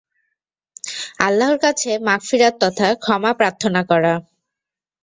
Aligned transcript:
আল্লাহর 1.19 1.57
কাছে 1.65 1.89
মাগফিরাত 2.07 2.53
তথা 2.63 2.87
ক্ষমাপ্রার্থনা 3.03 3.81
করা। 3.91 4.13